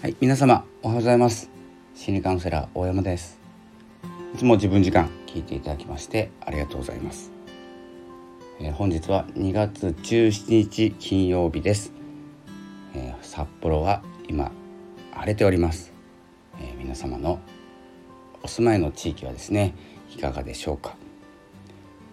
[0.00, 1.50] はい、皆様おはようございます。
[1.96, 3.40] 心理カウンセラー大山です。
[4.32, 7.32] いつも自分時間聞いていただきましてありがとうございます、
[8.60, 11.92] えー、本日は2月17日金曜日です、
[12.94, 14.52] えー、札幌は今
[15.14, 15.92] 荒れております、
[16.60, 17.40] えー、皆様の
[18.44, 19.74] お住まいの地域はですね
[20.14, 20.96] いかがでしょうか、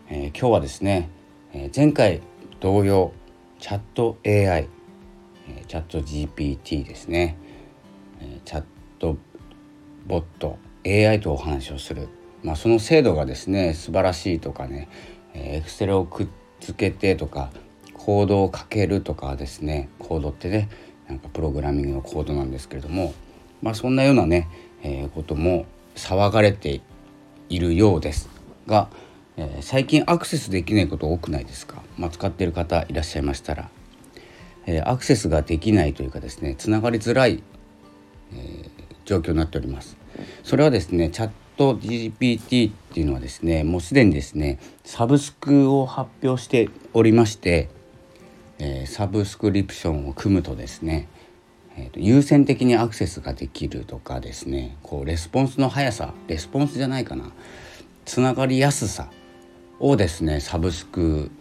[0.09, 1.09] え今日はですね、
[1.53, 2.21] え前回
[2.59, 3.13] 同様
[3.59, 4.67] チャット AI
[5.47, 7.37] えチャット GPT ですね。
[8.45, 8.63] チャッ
[8.99, 9.17] ト
[10.07, 12.09] ボット AI とお話をする、
[12.43, 14.87] まあ、その精度がですね素晴らしいとかね
[15.33, 16.27] エクセルをくっ
[16.59, 17.51] つけてとか
[17.93, 20.69] コードをかけるとかですねコードってね
[21.07, 23.13] なんかプログラミングのコードなんですけれども、
[23.61, 24.47] まあ、そんなようなね、
[24.83, 26.81] えー、ことも騒がれて
[27.49, 28.29] いるようです。
[28.67, 28.89] が、
[29.37, 33.69] えー、最近アクセスできないこと多くないですか、まあ、使ってる方いらっしゃいましたら、
[34.65, 37.43] えー、アクセスができないというかですねつながりづらい
[39.05, 39.97] 状況になっております。
[40.43, 47.69] それはですねチャット GPT っていうのはですねもうすでにですねサブスクを発表しておりまして、
[48.59, 51.07] えー、サブスクリプションを組むとですね、
[51.77, 57.31] えーと、優先的にアクセスができるとかですねこうレスポンスの速さレスポンスじゃないかな
[58.05, 59.09] つながりやすさ
[59.79, 61.31] をですねサブスク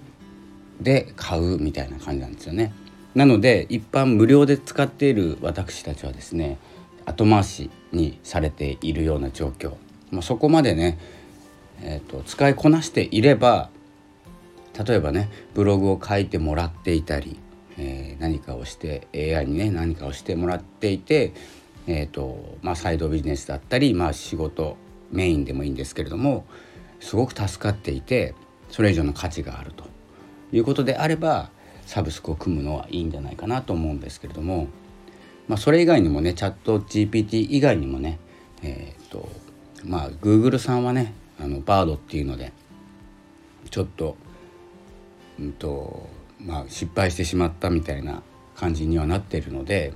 [0.81, 2.73] で買うみたいな感じなんですよね。
[3.15, 6.59] なので一般無料で使っている私たちはですね
[7.07, 9.75] 後回しにされているような状況、
[10.11, 10.99] まあ、そこまでね、
[11.83, 13.71] えーと、使いこなしていれば
[14.87, 17.39] 例えばねブログを書いてもらっていたり、
[17.79, 21.33] えー、何かをして AI にね何かをしてもらっていて、
[21.87, 24.77] えーとまあ、サイドビジネスだったり、まあ、仕事
[25.13, 26.45] メインでもいいんですけれども
[27.01, 28.35] すごく助かっていて
[28.71, 29.85] それ以上の価値があると
[30.53, 31.51] いうことであれば
[31.87, 34.69] サブスクを組むのはいいんじゃないかなと思うんですけれども
[35.49, 38.19] まあ、それ以外にもねチャット GPT 以外にもね
[38.63, 39.29] えっ、と
[39.85, 42.53] まあ Google さんはねあのバードっていうので
[43.71, 44.17] ちょっと,、
[45.39, 46.09] うんと
[46.41, 48.23] まあ、失敗してしまったみたいな
[48.55, 49.93] 感じにはなってるので、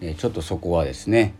[0.00, 1.34] えー、ちょっとそこはですね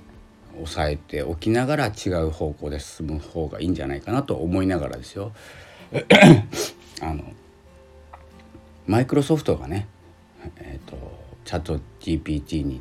[0.55, 5.33] 抑えておきながら違う方向で進む方がいいんじゃないかなと思いながらですよ。
[7.03, 7.25] あの
[8.87, 9.89] マイクロソフトがね
[10.57, 10.97] えっ、ー、と
[11.45, 12.81] チャット GPT に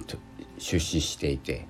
[0.59, 1.66] 出資していて、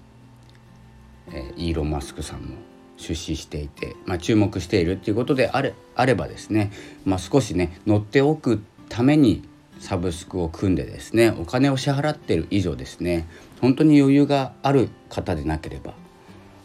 [1.32, 2.58] え、イーロン・マスクさんも
[2.98, 6.72] 出資していて、まあ、注目しているっていうことであれあればですね、
[7.06, 9.48] まあ、少しね乗っておくために
[9.80, 13.26] サブスクを組んでですねお金を支払ってる以上ですね
[13.62, 15.94] 本当に余裕がある方でなければ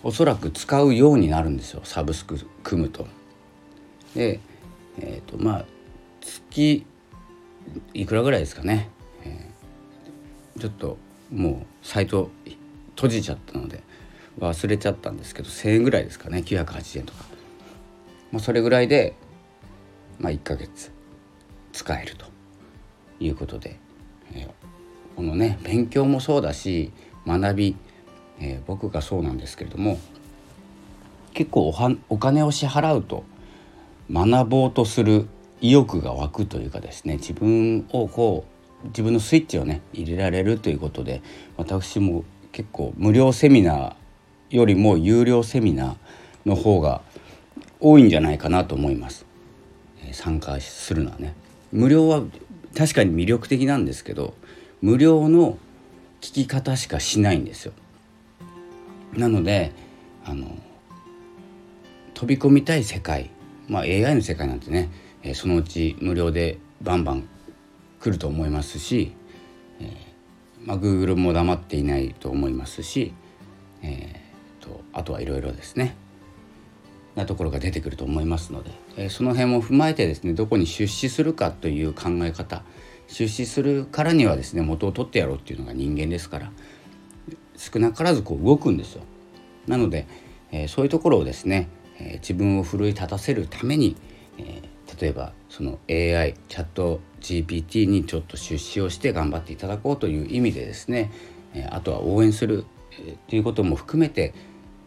[0.02, 3.06] おそらく使うようになるんですよサブスク組むと。
[4.14, 4.40] で
[4.98, 5.66] えっ、ー、とまあ
[6.20, 6.84] 月
[7.94, 8.90] いくらぐらいですかね、
[9.24, 10.98] えー、ちょっと
[11.32, 12.30] もうサイト
[12.96, 13.82] 閉じちゃったので
[14.38, 17.24] 忘れちゃったんですけど1,000円ぐらいですかね980円とか、
[18.32, 19.14] まあ、それぐらいで、
[20.18, 20.92] まあ、1ヶ月
[21.72, 22.26] 使えると
[23.20, 23.78] いうことで、
[24.34, 24.50] えー、
[25.16, 26.92] このね勉強もそうだし
[27.26, 27.76] 学び、
[28.40, 29.98] えー、僕がそうなんですけれども
[31.32, 33.24] 結構おはお金を支払うと
[34.10, 35.26] 学ぼうとする
[35.60, 38.53] 意欲が湧くというかですね自分をこう
[38.84, 41.22] 自分のスイッチをね入れられるということで
[41.56, 47.02] 私も結構無料セミナーよりも有料セミナーの方が
[47.80, 49.26] 多いんじゃないかなと思います、
[50.12, 51.34] 参加するのはね。
[51.72, 52.22] 無料は
[52.76, 54.34] 確かに魅力的なんですけど
[54.80, 55.58] 無料の
[56.20, 57.72] 聞き方しかしないんですよ。
[59.14, 59.72] なので
[60.24, 60.56] あの
[62.14, 63.30] 飛び込みたい世界
[63.68, 64.88] まあ AI の世界なんてね、
[65.34, 67.28] そのうち無料でバンバン
[68.04, 69.14] 来ると思いますし、
[69.80, 73.14] えーまあ、Google も黙っていないと思いますし、
[73.82, 75.96] えーと、あとはいろいろですね
[77.14, 82.62] なところが出てくると思いますので、えー、その辺も踏まえてですねどこに出資するかという考え方
[83.06, 86.52] 出資するからにはですね元を取ってやろうっていうのが人間ですから
[87.56, 89.02] 少なからずこう動くんですよ。
[89.66, 90.06] なので、
[90.50, 91.68] えー、そういうところをですね、
[91.98, 93.96] えー、自分を奮い立たせるために、
[94.38, 94.73] えー、
[95.04, 101.12] 例えばその AI チャット GPT にちょっと出資をして頑張っていただこうという意味でですね、
[101.68, 104.32] あとは応援するっていうことも含めて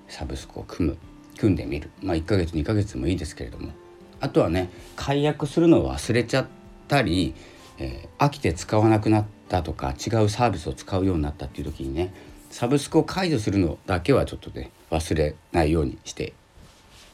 [0.08, 0.98] サブスクを組む
[1.38, 1.92] 組んでみる。
[2.02, 3.74] まあ1ヶ月2ヶ月もいいですけれども。
[4.20, 6.48] あとはね解約するのを忘れちゃっ
[6.88, 7.36] たり、
[7.78, 12.12] えー、飽きて使わなくなったとか違うサービスを使うようになったっていう時にね
[12.50, 16.34] サブスクを解除するのだけはちょっとね忘れないようにして、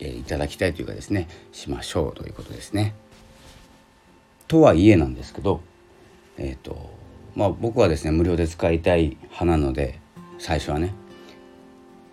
[0.03, 2.93] え、いただきたいというかですねしましょうということですね。
[4.47, 5.61] とはいえなんですけど、
[6.37, 6.91] えーと
[7.35, 9.99] まあ、僕はですね無料で使いたい派なので
[10.37, 10.93] 最初はね、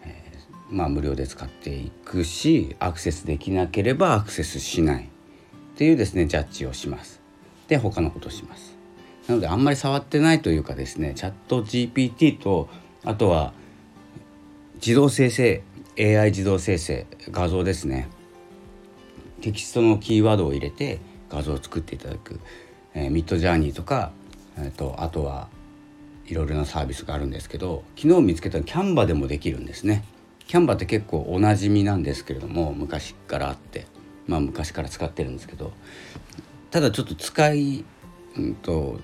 [0.05, 7.21] えー、まあ無料で使っていくしアクセスできなければアクセスしないっていうですねジャッジをします
[7.69, 8.77] で他のことします
[9.29, 12.69] なのであんまり触ってないというかですねチャット GPT と
[13.05, 13.53] あとは
[14.75, 15.63] 自動生成
[16.01, 18.09] AI 自動生成画像ですね。
[19.43, 20.99] テキストのキーワードを入れて
[21.29, 22.41] 画像を作っていただく、
[22.95, 24.11] えー、ミッドジャーニーとか、
[24.57, 25.49] えーと、あとは
[26.27, 30.05] いろいろなサービスがあるんですけど昨日見つけたキャンバでもできるんですね。
[30.47, 33.87] キャンバって結構おなじみなんですけれども昔からあって。
[34.27, 35.71] まあ昔から使ってるんですけど。
[36.71, 37.85] ただちょっと使い、
[38.39, 39.01] うんと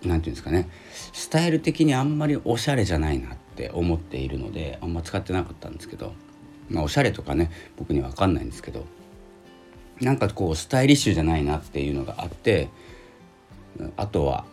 [0.00, 0.70] て言うんですかね。
[1.12, 6.14] スタイル的にあんまりおしゃれじゃないなって思っているのであんま使ってなかったんですけど。
[6.70, 8.86] まあおしゃれとかね僕には分かんないんですけど
[10.00, 12.68] なんかこうスタイリッシュじゃないなっていうのがあって
[13.96, 14.44] あとは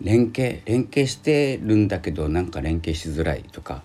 [0.00, 3.82] 連携連携してるんだけどなんか連携しづらいとか、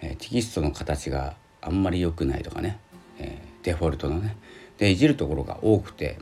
[0.00, 2.78] えー、テキストの形があんまり良くないとかね、
[3.18, 4.36] えー、デフォルトのね
[4.78, 6.18] でいじるところが多くて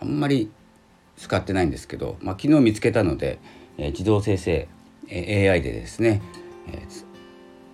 [0.00, 0.50] あんまり
[1.16, 3.38] 使ってないんですけど、まあ、昨日見つけたので、
[3.76, 4.68] えー、自動生成、
[5.10, 6.22] AI でですね、
[6.72, 6.86] え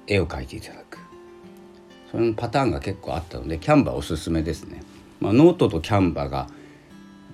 [0.09, 1.06] 絵を描いていただく。
[2.11, 4.83] そのパターンが結構あったので Canva おすすめですね。
[5.21, 6.49] まあ、ノートと Canva が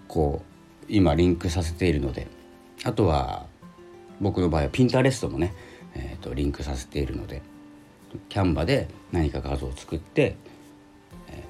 [0.09, 2.29] こう今リンクさせているので
[2.85, 3.47] あとは
[4.21, 5.55] 僕の場合は Pinterest もね、
[5.95, 7.43] えー、とリンクさせているので
[8.29, 10.37] Canva で何か画像を作って、
[11.29, 11.45] え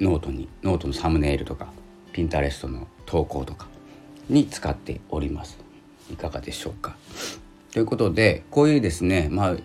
[0.00, 1.68] ー、ノートにノートのサムネイルとか
[2.12, 3.68] Pinterest の投稿とか
[4.28, 5.58] に使っております
[6.10, 6.96] いかがでしょうか
[7.72, 9.56] ということでこういうですねまあ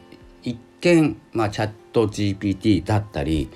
[0.82, 3.50] 見、まあ、 ChatGPT だったり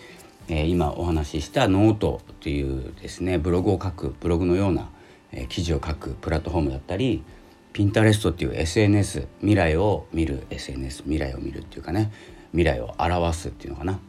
[0.54, 4.90] えー、今お話ししたノートというですねブログを書くブログのような、
[5.32, 7.24] えー、記事を書くプラットフォームだったり
[7.72, 12.12] ピンタレストっていう SNS 未来を見る SNS 未来を見るっていうかね
[12.52, 14.00] 未来を表すっていうのかな、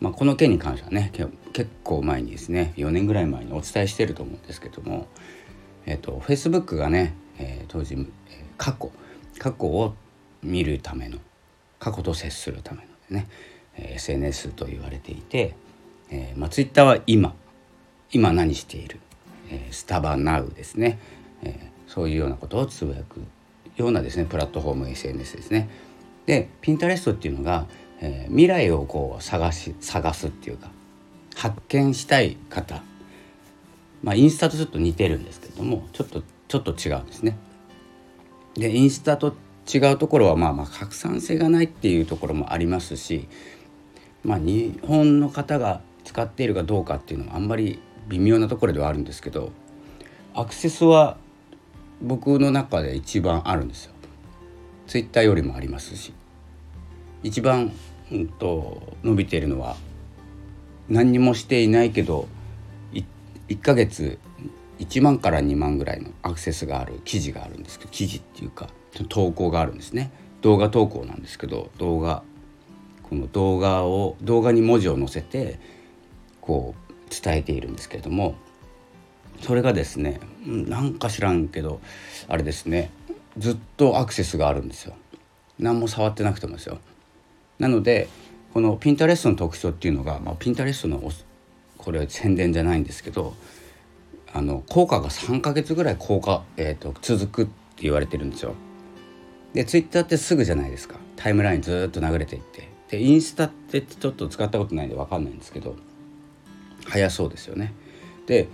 [0.00, 1.10] まあ、この件に関してはね
[1.52, 5.08] 結構前にですね4年ぐらい前にお伝えしてると思うんですけども、
[5.86, 7.94] えーと、Facebook がね、えー、当時、
[8.30, 8.92] え、過去
[9.38, 9.94] 過去を
[10.44, 11.18] 見るための
[11.78, 13.28] 過去と接するためのね
[13.78, 15.54] え SNS と言われていて、
[16.10, 17.34] えーまあ、Twitter は今
[18.12, 19.00] 今何している、
[19.50, 20.98] えー、スタバナウですね、
[21.42, 23.22] えー、そういうようなことをつぶやく
[23.76, 25.68] ようなですねプラットフォーム SNS ですね。
[26.26, 27.66] でピンタレストっていうのが、
[28.00, 30.70] えー、未来をこう探し探すっていうか
[31.36, 32.82] 発見したい方
[34.02, 37.38] まあインスタとちょっと似てるんですけどもちょっとちょっと違うんですね。
[38.54, 39.34] でインスタと
[39.72, 43.28] 違うところはまあまあ拡散性がないっていうところもありますし
[44.24, 49.52] まあ、日本の方が使っているかどうかっていうのはあんまり微妙なところではあるんですけど
[50.34, 51.16] アクセスは
[52.00, 53.92] 僕の中で一番あるんですよ。
[54.86, 56.14] ツイッターよりもありますし
[57.22, 57.72] 一番、
[58.10, 59.76] うんと、伸びているのは
[60.88, 62.26] 何にもしていないけど
[62.92, 64.18] 1ヶ月
[64.78, 68.68] 1万から2万ぐらいのアクセスがある記事があるんですけど記事っていうか
[69.08, 70.10] 投稿があるんですね。
[70.40, 72.22] 動画投稿なんですけど動画
[73.02, 75.58] この動画を動画に文字を載せて
[76.40, 78.36] こう伝えているんですけれども
[79.40, 81.80] それがですねなんか知らんけど
[82.28, 82.90] あれですね
[83.36, 84.94] ずっとアクセスがあるんですよ。
[85.58, 86.78] 何も触ってなくてもですよ。
[87.58, 88.08] なので
[88.54, 91.02] このピンタレストの特徴っていうのが、まあ、ピンタレストの
[91.76, 93.34] これは宣伝じゃないんですけど
[94.32, 98.54] あの効果が3ヶ月ぐらい効果、えーと、続くって言われてるんですよ。
[99.54, 100.96] でツイッターってすぐじゃないですか。
[101.16, 102.68] タイムラインずっと流れていって。
[102.90, 105.76] でインスタってちょっと使ったことないんで分かんないんですけど
[106.86, 107.72] 早そうですよね。
[108.26, 108.48] で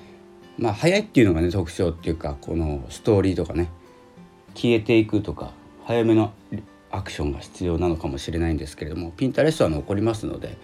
[0.59, 3.69] まあ早いっていうのがね特徴っていうかこのストーリーとかね
[4.54, 5.52] 消えていくとか
[5.85, 6.33] 早めの
[6.90, 10.57] アクションが必要なのかもしれないんですけれどもピンタレストは残りますので、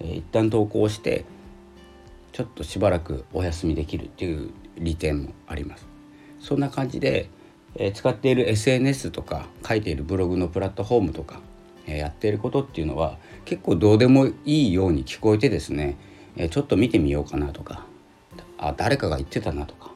[0.00, 1.24] えー、一旦投稿して
[2.32, 5.86] ちょっとしばらくお休みできるっていう利点もあります。
[6.40, 7.30] そんな感じで、
[7.74, 11.40] えー、使っている SNS とか書いているブログのプラットフォームとか
[11.88, 15.96] えやっていることっていうのは結構どうでもいいように聞こえてですね
[16.36, 17.84] えちょっと見てみようかなとか
[18.58, 19.90] あ誰かが言ってたなとか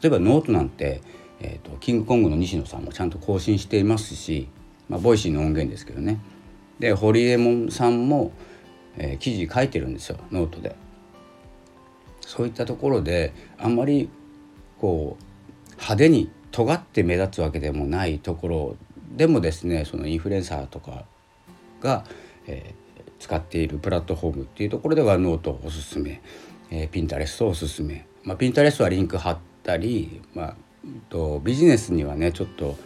[0.00, 1.02] 例えばノートなんて、
[1.40, 4.48] えーと、キングコングの西野さんもちゃんと更新していますし、
[4.88, 6.20] まあ、 Voicy の音源ですけどね
[6.78, 8.32] でホリエモンさんも、
[8.98, 10.76] え、記事書いてるんですよノートで。
[12.26, 14.10] そういったところであんまり
[14.80, 18.76] こう派手に尖って目立つわけでもないところ
[19.14, 21.04] でもですねそのインフルエンサーとか
[21.80, 22.04] が、
[22.46, 26.20] えー、使っているプラットフォームっていうところではノートおすすめ、
[26.70, 30.56] えー、 Pinterest おすすめ、まあ、 Pinterest はリンク貼ったり、まあ、
[31.08, 32.76] とビジネスにはねちょっと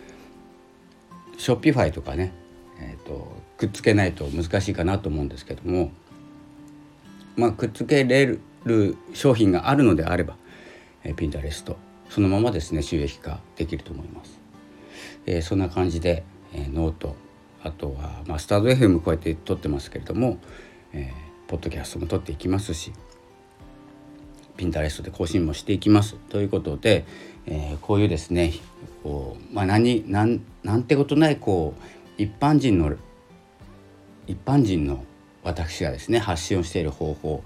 [1.38, 2.34] Shopify とかね、
[2.78, 5.90] えーと、くっつけないと難しいかなと思うんですけども
[7.36, 10.36] まあくっつけれるる商品があるのであれば、
[11.04, 11.76] えー、 Pinterest
[12.08, 14.40] そのままですね収益化できると思います。
[15.26, 17.14] えー、そんな感じで、えー、ノート
[17.62, 20.38] あとは、まあ、 stand.fm こうやって撮ってますけれども、
[20.92, 22.92] えー、ポッドキャストも撮っていきますし
[24.56, 27.04] Pinterest で更新もしていきますということで、
[27.46, 28.52] えー、こういうですね
[29.02, 32.92] こう、まあ何、何なんてことないこう一般人の
[34.26, 35.04] 一般人の
[35.42, 37.42] 私がですね発信をしている方法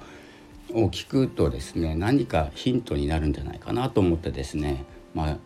[0.74, 5.36] を聞くとですね何かヒントになるんじゃないかなと思ってですねまあ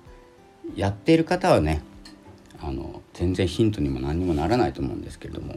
[0.75, 1.83] やっている方はね
[2.61, 5.57] あの全然ヒントにも何にもならないと思うんですけれども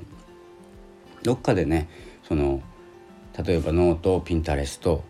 [1.24, 1.90] どっかでね
[2.28, 2.62] その
[3.46, 5.04] 例えばノートピンタレスト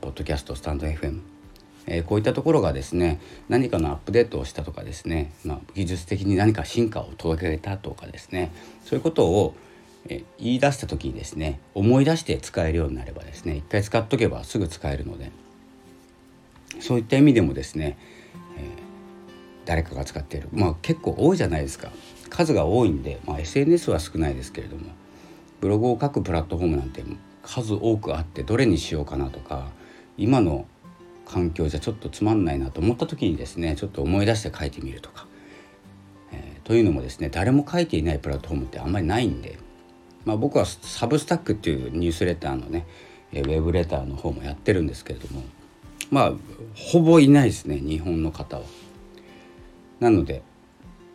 [0.00, 1.20] ポッドキャストスタンド FM、
[1.86, 8.52] えー、こういったところがですね何かのアップデートをしたとかですね、まあ、技術的に何か進化を届けたとかですね
[8.84, 9.54] そういうことを、
[10.08, 15.30] え、言い出した時にですね思い出して使えるようになればですね一回使っとけばすぐ使えるので
[16.80, 17.96] そういった意味でもですね、
[18.58, 18.64] えー、
[19.64, 20.48] 誰かが使っている。
[20.52, 21.90] まあ結構多いじゃないですか。
[22.28, 24.82] 数が多いんで、まあ、SNS は少ないですけれども
[25.60, 27.02] ブログを書くプラットフォームなんて
[27.42, 29.68] 数多くあってどれにしようかなとか
[30.18, 30.66] 今の
[31.24, 35.26] 環境じゃちょっとつまんないなと思った時にですねちょっと思い出して書いてみるとか、
[36.32, 39.58] えー、というのもですね誰も書いていないプラットフォームってあんまりないんで、
[40.26, 42.86] まあ、僕はサブスタックっていうニュースレターのね
[43.32, 45.42] ウェブレターの方もやってるんですけれども
[46.10, 46.32] まあ
[46.74, 48.62] ほぼいないですね日本の方は。
[50.00, 50.42] なので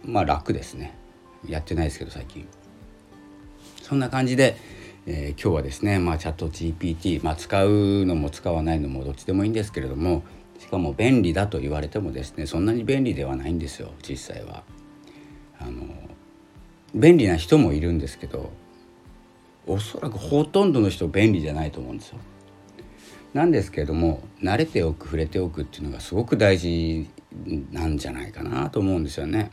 [0.03, 0.97] まあ楽ですね
[1.47, 2.47] やってないですけど最近。
[3.83, 4.57] そんな感じで
[5.07, 10.21] えー、今日はですね、まあ、チャット GPT、まあ、使うのも使わないのもどっちでもいいんですけれども
[10.59, 14.63] しかも便利だと言われてもですねそんなに便利ではないんですよ実際は。
[15.59, 15.85] あの
[16.93, 18.51] 便利な人もいるんですけど
[19.67, 22.17] おそらくほとんどの人便利じゃないと思うんですよ。
[23.33, 27.09] なんですけれども慣れておく触れておくっていうのがすごく大事
[27.71, 29.51] なんじゃないかなと思うんですよね。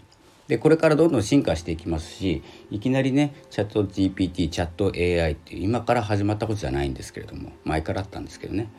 [0.48, 8.70] でこれからどんどん進化していきますしいきなりねチャット GPT チャット AI っていう今から始まったことじゃないんですけれども前からあったんですけどね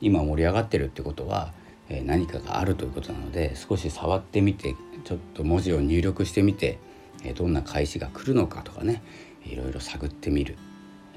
[0.00, 1.52] 今盛り上がってるってことは、
[1.88, 6.78] えー、何かがあるということなので少し触ってみてちょっと文字を入力してみて、
[7.24, 9.02] えー、どんな返しが来るのかとかね
[9.44, 10.56] いろいろ探ってみる、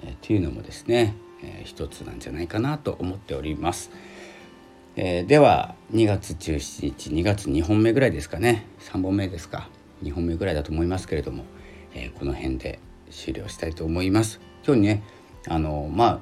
[0.03, 3.91] えー、っていうのもですね、えー、一つなんじゃないかなと思っております。
[4.95, 9.69] えー、では2月17日2月2本目ぐらいですかね3本目ですか
[10.03, 11.45] 2本目ぐらいだと思いますけれども、
[11.93, 12.79] えー、この辺で
[13.09, 14.41] 終了したいと思います。
[14.65, 15.03] 今日ね
[15.47, 16.19] あのまあ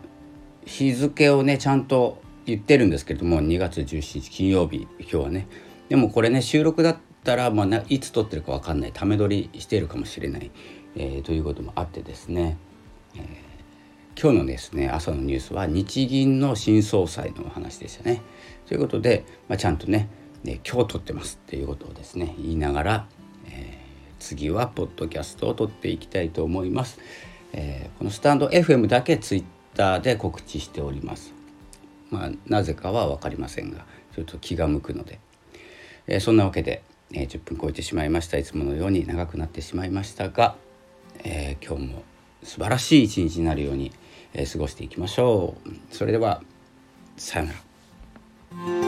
[0.66, 5.48] 日付をねちゃんと言ってるんですけれども2月17日金曜日今日はね
[5.90, 10.52] でもこれね収録だったら、まあ、いつ撮ってるか分かんないため撮りしているかもしれない、
[10.96, 12.58] えー、ということもあってですね、
[13.16, 13.49] えー、
[14.22, 18.22] 今日のですね朝のニュースは日銀の新総裁のお話でしたね。
[18.68, 20.10] ということで、まあ、ちゃんとね
[20.44, 23.08] ね今日撮ってますっていうことをですね言いながら
[23.48, 23.78] え
[24.20, 27.00] 次はポッドキャストを撮っていきたいと思います、
[27.54, 29.44] えー、このスタンド FM だけツイッ
[29.78, 31.34] ターで告知しております。
[32.12, 35.22] まあなぜかは分かりませんがちょっと気が向くので、
[36.08, 36.84] えー、そんなわけで、
[37.14, 38.38] えー、10分超えてしまいました。
[38.38, 40.58] いつものように長くなってしまいましたが、
[41.24, 42.04] えー、今日も
[42.44, 43.94] 素晴らしい一日になるように、
[44.34, 45.70] え過ごしていきましょう。
[45.92, 46.42] それでは
[47.18, 47.54] さような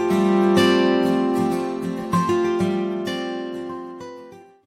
[0.05, 0.10] ら。